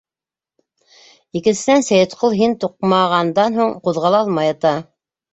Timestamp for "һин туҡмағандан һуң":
2.39-3.75